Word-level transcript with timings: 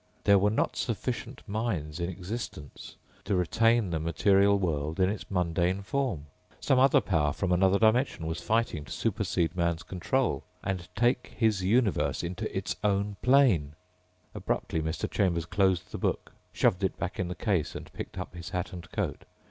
There 0.23 0.39
were 0.39 0.49
not 0.49 0.75
sufficient 0.77 1.43
minds 1.47 1.99
in 1.99 2.09
existence 2.09 2.95
to 3.25 3.35
retain 3.35 3.91
the 3.91 3.99
material 3.99 4.57
world 4.57 4.99
in 4.99 5.11
its 5.11 5.29
mundane 5.29 5.83
form. 5.83 6.25
Some 6.59 6.79
other 6.79 7.01
power 7.01 7.31
from 7.31 7.51
another 7.51 7.77
dimension 7.77 8.25
was 8.25 8.41
fighting 8.41 8.83
to 8.85 8.91
supersede 8.91 9.55
man's 9.55 9.83
control 9.83 10.43
and 10.63 10.87
take 10.95 11.35
his 11.37 11.61
universe 11.63 12.23
into 12.23 12.51
its 12.57 12.75
own 12.83 13.17
plane! 13.21 13.73
Abruptly 14.33 14.81
Mr. 14.81 15.07
Chambers 15.07 15.45
closed 15.45 15.91
the 15.91 15.99
book, 15.99 16.31
shoved 16.51 16.83
it 16.83 16.97
back 16.97 17.19
in 17.19 17.27
the 17.27 17.35
case 17.35 17.75
and 17.75 17.93
picked 17.93 18.17
up 18.17 18.33
his 18.33 18.49
hat 18.49 18.73
and 18.73 18.89
coat. 18.91 19.25